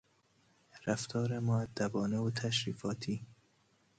[0.85, 3.25] رفتار مودبانه و تشریفاتی